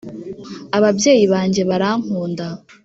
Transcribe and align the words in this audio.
ababyeyi 0.77 1.23
banjye 1.33 1.61
barankunda. 1.69 2.45